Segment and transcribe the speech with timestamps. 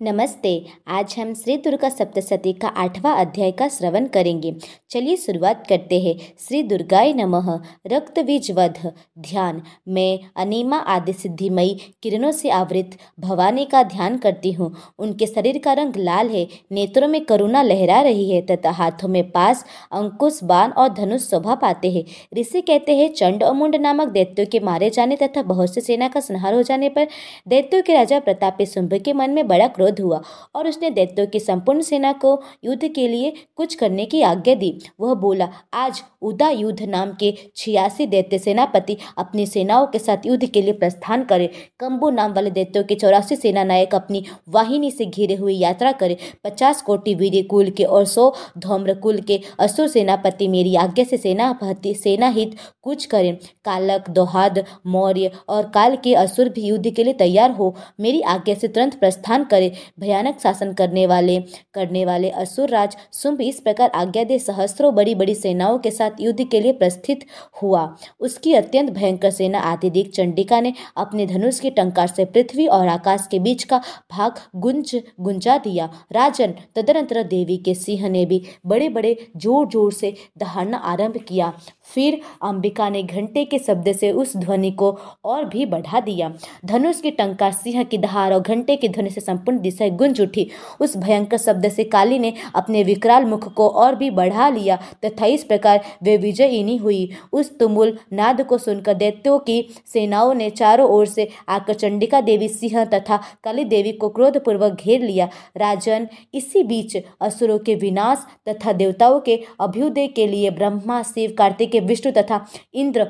[0.00, 4.54] नमस्ते, आज हम श्री दुर्गा सप्तशती का आठवां अध्याय का श्रवण करेंगे।
[4.90, 7.48] चलिए शुरुआत करते हैं। श्री दुर्गाय नमः,
[7.86, 12.90] रक्त बीज वध, ध्यान। मैं अनिमा आदि सिद्धिमयी, किरणों से आवृत,
[13.20, 18.00] भवानी का ध्यान करती हूँ। उनके शरीर का रंग लाल है, नेत्रों में करुणा लहरा
[18.00, 22.04] रही है, तथा हाथों में पास अंकुश, बाण और धनुष शोभा पाते हैं।
[22.38, 26.08] ऋषि कहते हैं, चंड और मुंड नामक दैत्यों के मारे जाने तथा बहुत से सेना
[26.08, 27.08] का संहार हो जाने पर
[27.48, 30.20] दैत्यों के राजा प्रतापी शुंभ के मन में बड़ा क्रोध क्रोध हुआ
[30.54, 34.78] और उसने दैत्यों की संपूर्ण सेना को युद्ध के लिए कुछ करने की आज्ञा दी।
[35.00, 40.46] वह बोला, आज उदा युद्ध नाम के छियासी दैत्य सेनापति अपनी सेनाओं के साथ युद्ध
[40.46, 45.06] के लिए प्रस्थान करे। कंबू नाम वाले दैत्यों के चौरासी सेना नायक अपनी वाहिनी से
[45.06, 49.88] घिरे हुए यात्रा करे। पचास कोटि वीर कुल के और सौ धौम्र कुल के असुर
[49.88, 56.14] सेनापति मेरी आज्ञा से सेनापति सेना हित कुछ करें। कालक, दोहाद, मौर्य और काल के
[56.14, 60.72] असुर भी युद्ध के लिए तैयार हो। मेरी आज्ञा से तुरंत प्रस्थान करे। भयानक शासन
[60.72, 61.38] करने वाले
[61.74, 66.20] करने वाले असुर राज शुंभ इस प्रकार आज्ञा दे सहस्त्रों बड़ी बड़ी सेनाओं के साथ
[66.20, 67.24] युद्ध के लिए प्रस्थित
[67.62, 67.84] हुआ।
[68.20, 73.26] उसकी अत्यंत भयंकर सेना आतिदिक चंडिका ने अपने धनुष की टंकार से पृथ्वी और आकाश
[73.30, 78.88] के बीच का भाग गुंज, गुंजा दिया। राजन, तदनंतर देवी के सिंह ने भी बड़े
[78.88, 81.52] बड़े ज़ोर ज़ोर से दहाड़ना आरंभ किया।
[81.94, 84.90] फिर अंबिका ने घंटे के शब्द से उस ध्वनि को
[85.24, 86.32] और भी बढ़ा दिया।
[86.64, 90.48] धनुष की टंकार सिंह की दहाड़ और घंटे की ध्वनि से संपूर्ण दिशा गुंज उठी।
[90.80, 95.26] उस भयंकर शब्द से काली ने अपने विकराल मुख को और भी बढ़ा लिया। तथा
[95.26, 100.88] इस प्रकार वे विजयिनी हुई। उस तुमुल नाद को सुनकर दैत्यों की सेनाओं ने चारों
[100.90, 106.62] ओर से आकर चंडिका देवी सिंह तथा काली देवी को क्रोधपूर्वक घेर लिया। राजन, इसी
[106.62, 112.44] बीच असुरों के विनाश तथा देवताओं के अभ्युदय के लिए ब्रह्मा, शिव कार्तिक विष्णु तथा
[112.74, 113.06] इंद्र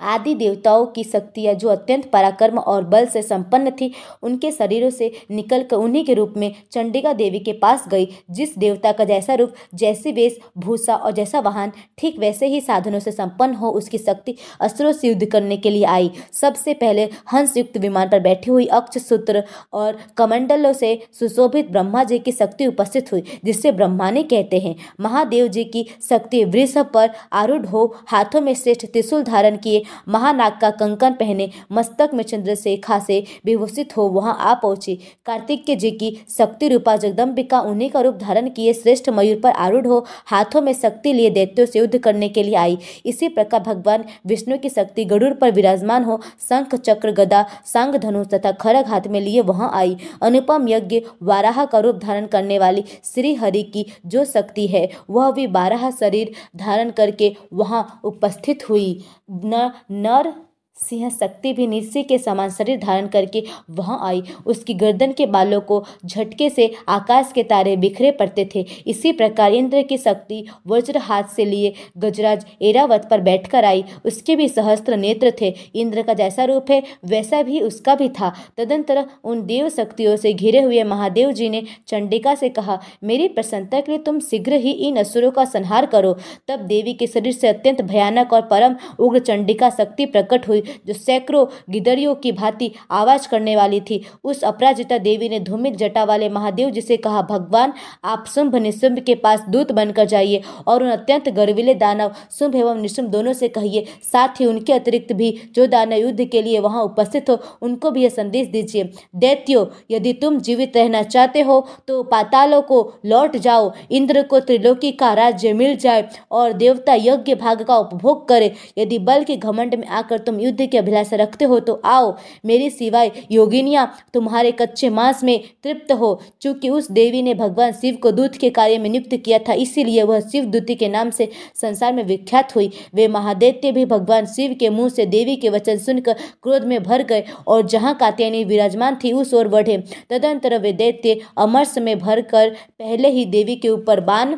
[0.00, 5.10] आदि देवताओं की शक्तियाँ जो अत्यंत पराक्रम और बल से संपन्न थी, उनके शरीरों से
[5.30, 9.54] निकलकर उन्हीं के रूप में चंडिका देवी के पास गई। जिस देवता का जैसा रूप,
[9.74, 14.34] जैसी वेश भूसा और जैसा वाहन, ठीक वैसे ही साधनों से संपन्न हो उसकी शक्ति
[14.60, 18.66] अस्त्रों से युद्ध करने के लिए आई। सबसे पहले हंस युक्त विमान पर बैठी हुई
[18.66, 19.42] अक्ष सूत्र
[19.72, 24.74] और कमंडलों से सुशोभित ब्रह्मा जी की शक्ति उपस्थित हुई जिससे ब्रह्मा ने कहते हैं।
[25.00, 30.58] महादेव जी की शक्ति वृषभ पर आरूढ़ हो, हाथों में श्रेष्ठ त्रिशूल धारण किए महानाग
[30.60, 35.90] का कंकन पहने मस्तक में चंद्रशेखा से विभूषित हो वहाँ आ पहुँची। कार्तिक के जी
[35.90, 40.60] की शक्ति रूपा जगदम्बिका उन्हीं का रूप धारण किए श्रेष्ठ मयूर पर आरूढ़ हो, हाथों
[40.60, 44.68] में शक्ति लिए दैत्यों से युद्ध करने के लिए आई। इसी प्रकार भगवान विष्णु की
[44.68, 49.40] शक्ति गरुड़ पर विराजमान हो, शंख, चक्र, गदा, सांग, धनुष तथा खरग हाथ में लिए
[49.42, 54.66] वहाँ आई। अनुपम यज्ञ वाराह का रूप धारण करने वाली श्री हरि की जो शक्ति
[54.66, 60.32] है, वह भी बारह शरीर धारण करके वहाँ उपस्थित हुई। न नर
[60.80, 65.60] सिंह शक्ति भी निश्चय के समान शरीर धारण करके वहाँ आई। उसकी गर्दन के बालों
[65.60, 70.98] को झटके से आकाश के तारे बिखरे पड़ते थे। इसी प्रकार इंद्र की शक्ति वज्र
[70.98, 76.14] हाथ से लिए गजराज एरावत पर बैठकर आई। उसके भी सहस्त्र नेत्र थे। इंद्र का
[76.14, 80.82] जैसा रूप है, वैसा भी उसका भी था। तदंतर उन देव शक्तियों से घिरे हुए
[80.84, 85.30] महादेव जी ने चंडिका से कहा, मेरी प्रसन्नता के लिए तुम शीघ्र ही इन असुरों
[85.30, 86.16] का संहार करो।
[86.48, 90.94] तब देवी के शरीर से अत्यंत भयानक और परम उग्र चंडिका शक्ति प्रकट हुई। जो
[90.94, 96.28] सैकड़ों गिदरियों की भांति आवाज़ करने वाली थी, उस अपराजिता देवी ने धूमित जटा वाले
[96.30, 97.72] महादेव जिसे कहा, भगवान,
[98.04, 102.80] आप शुंभ निशुंभ के पास दूत बनकर जाइए और उन अत्यंत गर्विले दानव शुंभ एवं
[102.80, 106.82] निशुंभ दोनों से कहिए, साथ ही उनके अतिरिक्त भी जो दानव युद्ध के लिए वहाँ
[106.84, 112.02] उपस्थित हो, उनको भी यह संदेश दीजिए। दैत्यो, यदि तुम जीवित रहना चाहते हो तो
[112.04, 117.62] पातालों को लौट जाओ, इंद्र को त्रिलोकी का राज्य मिल जाए और देवता यज्ञ भाग
[117.62, 121.44] का उपभोग करे। यदि बल के घमंड में आकर तुम युद्ध युद्ध की अभिलाषा रखते
[121.44, 127.22] हो तो आओ, मेरी सिवाय योगिनियाँ, तुम्हारे कच्चे मांस में तृप्त हो। चूँकि उस देवी
[127.22, 130.74] ने भगवान शिव को दूत के कार्य में नियुक्त किया था, इसीलिए वह शिव दूती
[130.74, 135.06] के नाम से संसार में विख्यात हुई। वे महादैत्य भी भगवान शिव के मुँह से
[135.06, 139.48] देवी के वचन सुनकर क्रोध में भर गए और जहाँ कात्यायनी विराजमान थी, उस ओर
[139.48, 139.78] बढ़े।
[140.10, 144.36] तदंतर वे दैत्य अमरस में भर कर पहले ही देवी के ऊपर बाण,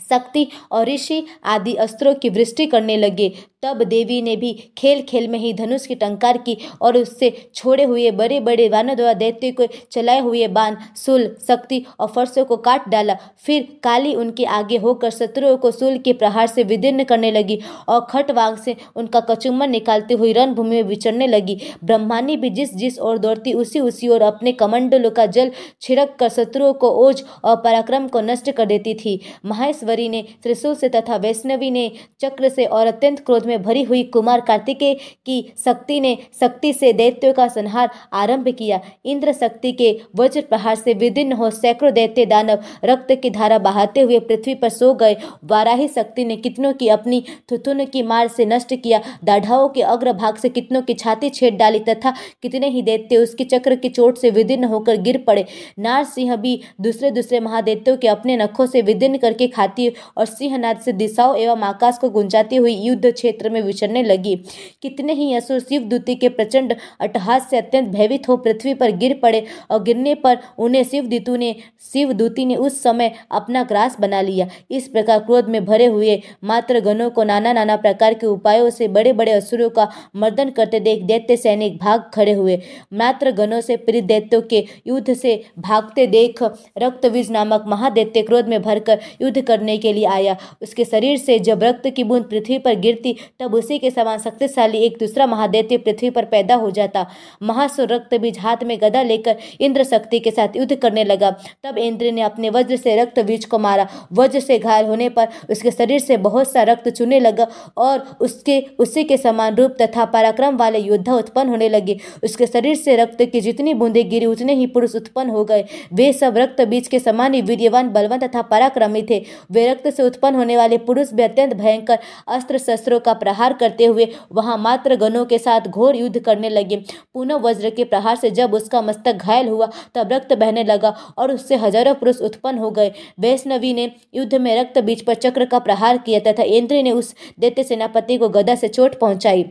[0.00, 3.32] शक्ति और ऋषि आदि अस्त्रों की वृष्टि करने लगे।
[3.62, 7.84] तब देवी ने भी खेल खेल में ही धनुष की टंकार की और उससे छोड़े
[7.84, 12.56] हुए बड़े बड़े वानों द्वारा दैत्य को चलाए हुए बाण सुल शक्ति और फरसों को
[12.56, 17.30] काट डाला। फिर काली उनके आगे होकर शत्रुओं को सुल के प्रहार से विदीर्ण करने
[17.30, 22.74] लगी और खटवाग से उनका कचुम्बन निकालती हुई रणभूमि में विचरने लगी। ब्रह्मानी भी जिस
[22.74, 25.50] जिस ओर दौड़ती उसी उसी ओर अपने कमंडलों का जल
[25.82, 30.74] छिड़क कर शत्रुओं को ओझ और पराक्रम को नष्ट कर देती थी। महेश्वरी ने त्रिशूल
[30.74, 34.94] से तथा वैष्णवी ने चक्र से और अत्यंत क्रोध में भरी हुई कुमार कार्तिकेय
[35.26, 40.74] की शक्ति ने शक्ति से दैत्यों का संहार आरंभ किया। इंद्र शक्ति के वज्र प्रहार
[40.74, 45.16] से विदिन्न हो सैकड़ों दैत्य दानव रक्त की धारा बहाते हुए पृथ्वी पर सो गए।
[45.44, 50.36] वाराही शक्ति ने कितनों की अपनी थुथुन की मार से नष्ट किया। दाढ़ाओं के अग्रभाग
[50.36, 54.30] से कितनों की छाती छेद डाली तथा कितने ही दैत्य उसकी चक्र की चोट से
[54.30, 55.44] विदिन्न होकर गिर पड़े।
[55.78, 60.78] नार सिंह भी दूसरे दूसरे महादैत्यों के अपने नखों से विदिन्न करके खाती और सिंहनाद
[60.78, 64.34] से दिशाओं एवं आकाश को गुंजाती हुई युद्ध क्षेत्र में विचरने लगी।
[64.82, 69.18] कितने ही असुर शिव दूती के प्रचंड अटहास से अत्यंत भयभीत हो पृथ्वी पर गिर
[69.22, 71.54] पड़े और गिरने पर उन्हें शिव दूतु ने,
[71.92, 76.20] शिव दूती ने उस समय अपना ग्रास बना लिया। इस प्रकार क्रोध में भरे हुए
[76.44, 80.80] मात्र गणों को नाना नाना प्रकार के उपायों से बड़े बड़े असुरों का मर्दन करते
[80.80, 82.58] देख दैत्य सैनिक भाग खड़े हुए।
[82.92, 86.42] मात्र गणों से प्रीत दैत्यों के युद्ध से भागते देख
[86.78, 91.62] रक्तवीज नामक महादैत्य क्रोध में भरकर युद्ध करने के लिए आया। उसके शरीर से जब
[91.62, 96.10] रक्त की बूंद पृथ्वी पर गिरती तब उसी के समान शक्तिशाली एक दूसरा महादैत्य पृथ्वी
[96.10, 97.06] पर पैदा हो जाता।
[97.42, 101.30] महासुर रक्त बीज हाथ में गदा लेकर इंद्र शक्ति के साथ युद्ध करने लगा।
[101.64, 105.28] तब इंद्र ने अपने वज्र से रक्त बीज को मारा। वज्र से घायल होने पर
[105.50, 107.46] उसके शरीर से बहुत सा रक्त चुने लगा
[107.76, 112.76] और उसके, उसी के समान रूप तथा पराक्रम वाले योद्धा उत्पन्न होने लगे। उसके शरीर
[112.76, 116.60] से रक्त की जितनी बूंदे गिरी, उतने ही पुरुष उत्पन्न हो गए। वे सब रक्त
[116.62, 120.78] बीज के समान ही वीर्यवान बलवान तथा पराक्रमी थे। वे रक्त से उत्पन्न होने वाले
[120.80, 125.68] पुरुष भी अत्यंत भयंकर अस्त्र शस्त्रों का प्रहार करते हुए वहाँ मात्र गणों के साथ
[125.68, 126.76] घोर युद्ध करने लगे।
[127.14, 131.32] पुनः वज्र के प्रहार से जब उसका मस्तक घायल हुआ, तब रक्त बहने लगा और
[131.32, 135.58] उससे हज़ारों पुरुष उत्पन्न हो गए। वैष्णवी ने युद्ध में रक्त बीज पर चक्र का
[135.60, 139.44] प्रहार किया तथा इंद्र ने उस दैत्य सेनापति को गदा से चोट पहुंचाई।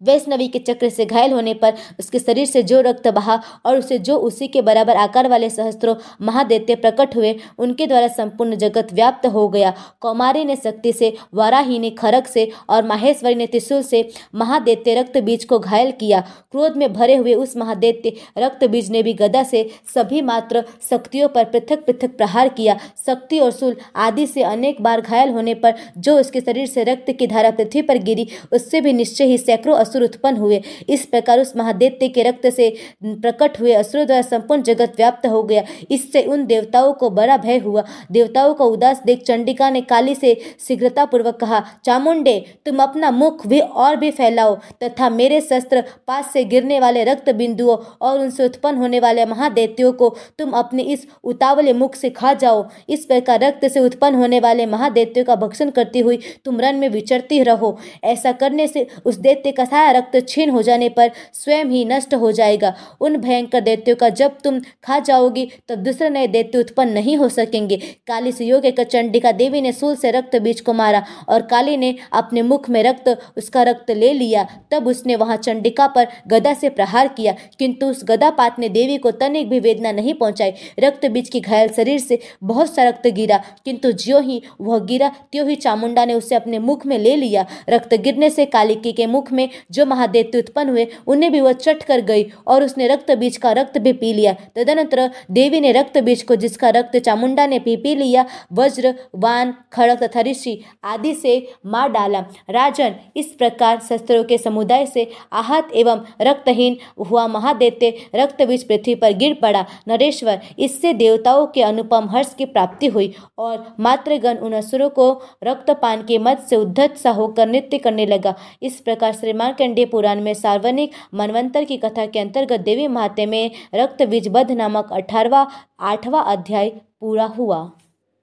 [0.00, 3.98] वैष्णवी के चक्र से घायल होने पर उसके शरीर से जो रक्त बहा और उसे
[3.98, 9.26] जो उसी के बराबर आकार वाले सहस्त्रों महादैत्य प्रकट हुए, उनके द्वारा संपूर्ण जगत व्याप्त
[9.26, 14.08] हो गया। कौमारी ने शक्ति से, वाराही ने खरक से और माहेश्वरी ने त्रिशूल से
[14.34, 16.20] महादैत्य रक्त बीज को घायल किया।
[16.50, 21.28] क्रोध में भरे हुए उस महादैत्य रक्त बीज ने भी गदा से सभी मात्र शक्तियों
[21.28, 25.74] पर पृथक पृथक प्रहार किया। शक्ति और शूल आदि से अनेक बार घायल होने पर
[25.98, 29.78] जो उसके शरीर से रक्त की धारा पृथ्वी पर गिरी, उससे भी निश्चय ही सैकड़ों
[29.90, 32.68] असुर उत्पन्न हुए। इस प्रकार उस महादैत्य के रक्त से
[33.04, 37.58] प्रकट हुए असुरों द्वारा संपूर्ण जगत व्याप्त हो गया। इससे उन देवताओं को बड़ा भय
[37.58, 43.10] हुआ। देवताओं का उदास देख चंडिका ने काली से शीघ्रता पूर्वक कहा, चामुंडे, तुम अपना
[43.12, 48.20] मुख भी और भी फैलाओ तथा मेरे शस्त्र पास से गिरने वाले रक्त बिंदुओं और
[48.20, 50.08] उनसे उत्पन्न होने वाले महादैत्यों को
[50.38, 54.66] तुम अपने इस उतावले मुख से खा जाओ। इस प्रकार रक्त से उत्पन्न होने वाले
[54.66, 59.52] महादैत्यों का भक्षण करती हुई तुम रन में विचरती रहो। ऐसा करने से उस दैत्य
[59.52, 63.94] का सारा रक्त छीन हो जाने पर स्वयं ही नष्ट हो जाएगा। उन भयंकर दैत्यों
[63.96, 68.44] का जब तुम खा जाओगी, तब दूसरे नए दैत्य उत्पन्न नहीं हो सकेंगे। काली से
[68.44, 72.42] योग कर चंडिका देवी ने सूल से रक्त बीज को मारा और काली ने अपने
[72.42, 77.08] मुख में रक्त, उसका रक्त ले लिया। तब उसने वहाँ चंडिका पर गदा से प्रहार
[77.10, 81.40] किया, किंतु उस गदापात ने देवी को तनिक भी वेदना नहीं पहुंचाई। रक्त बीज की
[81.40, 86.04] घायल शरीर से बहुत सा रक्त गिरा, किंतु ज्यो ही वह गिरा, त्यों ही चामुंडा
[86.04, 89.86] ने उसे अपने मुख में ले लिया। रक्त गिरने से कालिकी के मुख में जो
[89.86, 93.78] महादैत्य उत्पन्न हुए, उन्हें भी वह चट कर गई और उसने रक्त बीज का रक्त
[93.78, 97.94] भी पी लिया। तदनंतर देवी ने रक्त बीज को, जिसका रक्त चामुंडा ने पी पी
[97.94, 101.36] लिया, वज्र, वान खड़क तथा ऋषि आदि से
[101.66, 102.20] मार डाला।
[102.50, 108.94] राजन इस प्रकार शस्त्रों के समुदाय से आहत एवं रक्तहीन हुआ महादैत्य रक्त बीज पृथ्वी
[108.94, 114.52] पर गिर पड़ा। नरेश्वर इससे देवताओं के अनुपम हर्ष की प्राप्ति हुई और मातृगण उन
[114.52, 115.10] असुरों को
[115.44, 119.84] रक्तपान के मत से उद्धत सा होकर नृत्य करने लगा। इस प्रकार श्री मार्कंडे भारतीय
[119.84, 125.46] पुराण में सार्वनिक मनवंतर की कथा के अंतर्गत देवी महात्म्य में रक्त बीजबद्ध नामक अठारवा
[125.80, 127.58] आठवां अध्याय पूरा हुआ।